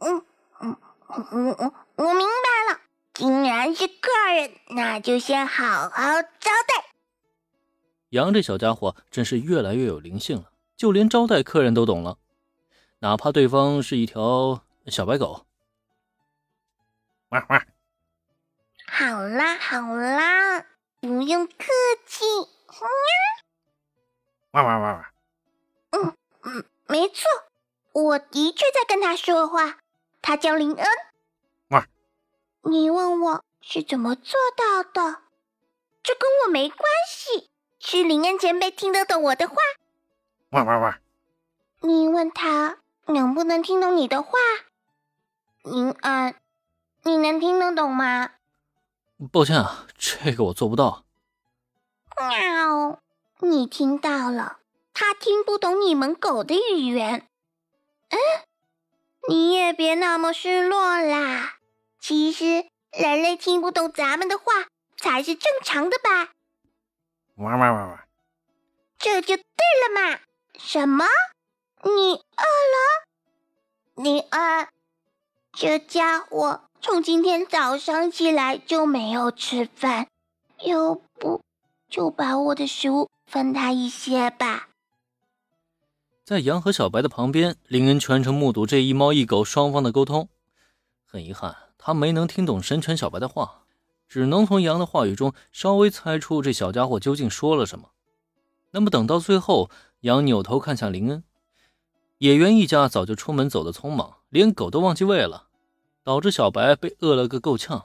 [0.00, 0.24] 嗯
[0.60, 0.76] 嗯
[1.08, 2.80] 嗯嗯，我明白了，
[3.14, 6.84] 既然是客人，那就先好好招待。
[8.10, 12.18] 羊这小家伙真是越来越有灵性了，就连招待客人都懂了，
[13.00, 15.46] 哪怕对方是一条小白狗。
[17.30, 17.66] 哇哇！
[18.88, 20.64] 好啦好啦，
[21.00, 21.54] 不用客
[22.06, 22.24] 气。
[24.52, 25.12] 哇哇哇哇！
[25.90, 27.28] 嗯嗯，没错，
[27.92, 29.78] 我的确在跟他说话。
[30.26, 30.86] 他叫林恩。
[31.68, 31.86] 哇！
[32.62, 35.20] 你问我是怎么做到的？
[36.02, 37.48] 这跟我没关系。
[37.78, 39.54] 是林恩前辈听得懂我的话。
[40.50, 40.98] 哇哇哇！
[41.78, 44.32] 你问他能不能听懂你的话？
[45.62, 46.34] 林恩，
[47.04, 48.32] 你能听得懂吗？
[49.30, 51.04] 抱歉啊，这个我做不到。
[52.18, 53.00] 喵，
[53.38, 54.58] 你听到了，
[54.92, 57.28] 他听不懂你们狗的语言。
[58.08, 58.18] 嗯，
[59.28, 61.54] 你也别那么失落啦。
[62.00, 64.44] 其实人类听不懂咱们的话
[64.96, 66.32] 才是正常的吧？
[67.36, 68.04] 哇哇哇哇！
[68.98, 70.20] 这就对了嘛！
[70.58, 71.04] 什么？
[71.82, 73.04] 你饿了？
[73.96, 74.68] 你饿？
[75.52, 80.06] 这家伙从今天早上起来就没有吃饭，
[80.62, 81.42] 要不
[81.90, 84.55] 就把我的食物分他一些吧。
[86.26, 90.28] 在羊和小白的旁边，林恩全程目睹这一猫一狗双方的沟通。
[91.04, 93.62] 很遗憾，他没能听懂神犬小白的话。
[94.08, 97.90] 只能从羊的话语中稍微猜出这小家伙究竟说了什么。
[98.72, 101.22] 那么等到最后，羊扭头看向林恩，
[102.18, 105.46] 野原一家早就出门走得匆忙，连狗都忘记喂了，
[106.02, 107.84] 导致小白被饿了个够呛。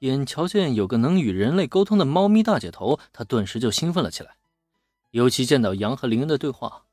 [0.00, 4.34] 眼瞧见有个能与人类沟通的猫咪大姐头，他顿时就兴奋了起来。
[5.12, 6.86] 尤其见到羊和林恩的对话，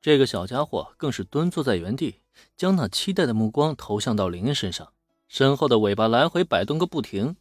[0.00, 2.20] 这个小家伙更是蹲坐在原地，
[2.56, 4.92] 将那期待的目光投向到林恩身上，
[5.26, 7.36] 身后的尾巴来回摆动个不停。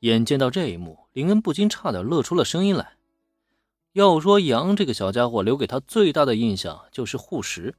[0.00, 2.96] 眼见到这一幕，林恩不禁差点乐出了声音来。
[3.92, 7.74] 要说羊这个小家伙留给他最大的印象就是护食。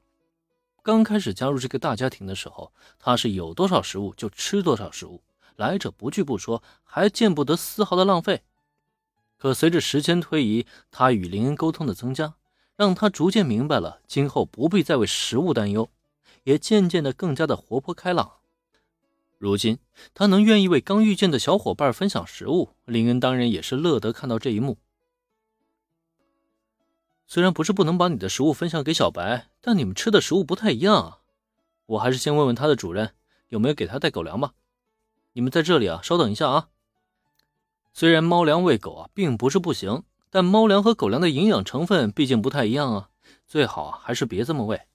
[0.84, 5.24] 刚开始加入这个大家庭的时候，他是有多少食物就吃多少食物，
[5.56, 8.44] 来者不拒不说，还见不得丝毫的浪费。
[9.38, 12.36] 可随着时间推移，他与林恩沟通的增加，
[12.76, 15.90] 让他逐渐明白了今后不必再为食物担忧，
[16.44, 18.34] 也渐渐的更加的活泼开朗。
[19.38, 19.78] 如今
[20.14, 24.78] 他能愿意为刚遇见的小伙伴分享食物，林恩当然也是乐得看到这一幕。
[27.28, 31.20] 虽然不是不能把你的食物分享给小白，但你们吃的食物不太一样啊。
[31.86, 33.16] 我还是先问问他的主人
[33.50, 34.54] 有没有给他带狗粮吧。
[35.34, 36.70] 你们在这里啊，稍等一下啊。
[37.92, 43.10] 虽然猫粮喂狗啊并不是不行，但猫粮和狗粮的营养成分毕竟不太一样啊，
[43.46, 44.88] 最好啊还是别这么喂。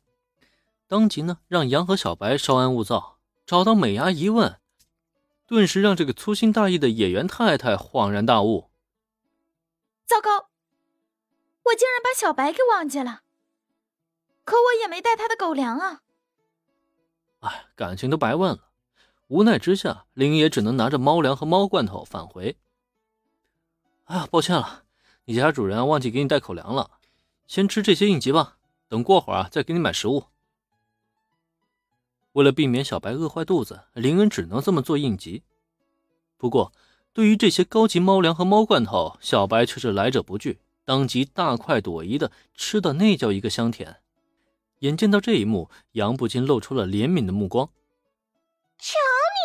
[0.89, 3.19] 当即呢，让羊和小白稍安勿躁。
[3.47, 4.59] 找到美伢一问，
[5.47, 8.69] 顿时让这个粗心大意的野原太太恍然大悟。
[10.05, 10.49] 糟糕，
[11.67, 13.21] 我竟然把小白给忘记了，
[14.45, 16.01] 可我也没带他的狗粮啊！
[17.39, 18.71] 哎，感情都白问了。
[19.29, 22.59] 无奈之下，林也只能拿着猫粮和猫罐头返回。
[24.07, 24.83] 哎呀，抱歉了，
[25.29, 26.91] 你家主人忘记给你带口粮了，
[27.47, 28.57] 先吃这些应急吧，
[28.89, 30.25] 等过会儿啊再给你买食物。
[32.33, 35.43] 为了避免小白饿坏肚子，林恩只能这么做应急。
[36.39, 36.73] 不过，
[37.13, 44.01] 对于这些高级猫粮和猫罐头，小白却是来者不拒，当即大快朵颐的吃的那叫一个香甜。
[44.79, 47.69] 眼见到这一幕，杨不禁露出了怜悯的目光。
[48.79, 48.97] 瞧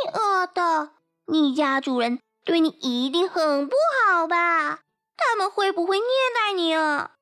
[0.06, 0.94] 你饿的，
[1.26, 3.76] 你家主人对你一定很不
[4.08, 4.80] 好吧？
[5.16, 7.18] 他们会不会虐待你啊？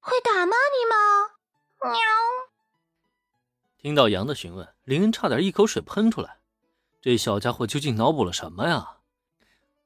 [0.00, 1.92] 会打骂你吗？
[1.92, 1.98] 喵。
[3.78, 6.38] 听到羊的询问，林恩差点一口水喷出来。
[7.00, 8.98] 这小家伙究竟脑补了什么呀？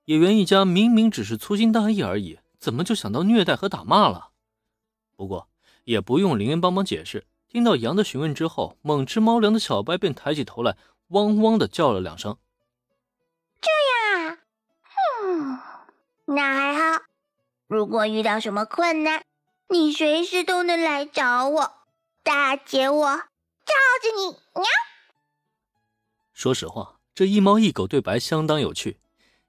[0.05, 4.31] 野原一家明明只是粗心大意而已，怎么就想到虐待和打骂了？
[5.17, 5.49] 不过
[5.85, 7.27] 也不用林恩帮忙解释。
[7.49, 10.77] 听到羊的询问之后，猛吃猫粮的小白便抬起头来，
[11.09, 12.37] 汪汪的叫了两声。
[13.61, 13.70] 这
[14.20, 14.38] 样啊，
[15.23, 15.59] 嗯，
[16.26, 17.03] 那还好。
[17.69, 19.25] 如果遇到什么困难，
[19.69, 21.73] 你随时都能来找我，
[22.23, 23.17] 大姐我。
[23.67, 24.65] 罩着你，娘！
[26.33, 29.01] 说实话，这一猫一狗对白相当有趣，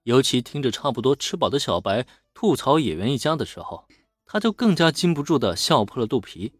[0.01, 3.87] 尤其听着差不多吃饱的小白吐槽野原一家的时候，
[4.25, 6.53] 他就更加禁不住的笑破了肚皮。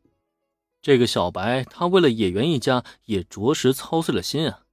[0.80, 4.66] 这个小白，他为了野原一家也着实操碎了心啊！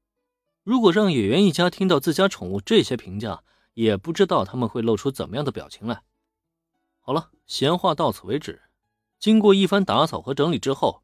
[0.62, 3.42] 如果让野原一家听到自家宠物这些评价，
[3.72, 6.02] 也不知道他们会露出怎么样的表情来。
[7.06, 8.62] 好了，闲话到此为止。
[9.20, 11.02] 经过一番打扫和整理之后。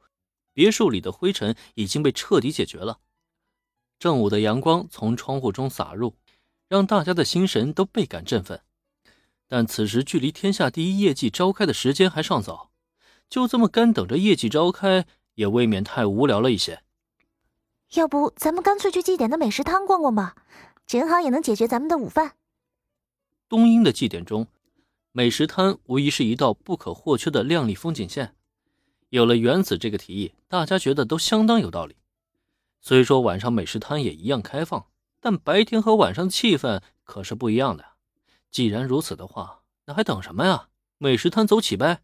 [0.52, 2.98] 别墅里的灰尘已经被彻底解决了，
[4.00, 6.16] 正午的阳光从窗户中洒入，
[6.68, 8.60] 让大家的心神都倍感振奋。
[9.46, 12.72] 但此时距离天下第一业绩召开的时间还尚早，
[13.28, 16.82] 就这么干等着业绩召开，也未免太无聊了一些。
[17.94, 20.34] 要不咱们干脆去祭典的美食摊逛逛吧，
[20.84, 22.34] 正好也能解决咱们的午饭。
[23.48, 24.48] 东英的祭典中，
[25.12, 28.36] 美食摊无疑是一道不可或缺的亮丽风景线。
[29.08, 31.96] 有了原子这个提议，大家觉得都相当有道理。
[32.80, 34.86] 虽说晚上美食摊也一样开放，
[35.20, 37.84] 但白天和晚上气氛可是不一样的。
[38.52, 40.68] 既然如此的话，那还等什么呀？
[40.98, 42.02] 美食摊走起呗！